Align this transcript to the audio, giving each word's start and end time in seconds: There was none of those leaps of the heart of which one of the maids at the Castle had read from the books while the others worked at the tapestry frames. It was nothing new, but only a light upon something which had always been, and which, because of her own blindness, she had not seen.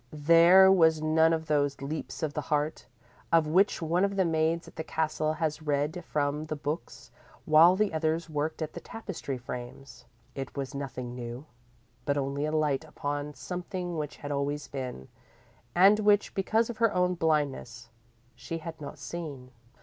There 0.25 0.71
was 0.71 0.99
none 0.99 1.31
of 1.31 1.45
those 1.45 1.79
leaps 1.79 2.23
of 2.23 2.33
the 2.33 2.41
heart 2.49 2.87
of 3.31 3.45
which 3.45 3.83
one 3.83 4.03
of 4.03 4.15
the 4.15 4.25
maids 4.25 4.67
at 4.67 4.75
the 4.75 4.83
Castle 4.83 5.33
had 5.33 5.67
read 5.67 6.03
from 6.07 6.45
the 6.45 6.55
books 6.55 7.11
while 7.45 7.75
the 7.75 7.93
others 7.93 8.27
worked 8.27 8.63
at 8.63 8.73
the 8.73 8.79
tapestry 8.79 9.37
frames. 9.37 10.05
It 10.33 10.57
was 10.57 10.73
nothing 10.73 11.13
new, 11.13 11.45
but 12.03 12.17
only 12.17 12.45
a 12.45 12.51
light 12.51 12.83
upon 12.83 13.35
something 13.35 13.95
which 13.95 14.17
had 14.17 14.31
always 14.31 14.67
been, 14.67 15.07
and 15.75 15.99
which, 15.99 16.33
because 16.33 16.71
of 16.71 16.77
her 16.77 16.91
own 16.91 17.13
blindness, 17.13 17.89
she 18.35 18.57
had 18.57 18.81
not 18.81 18.97
seen. 18.97 19.51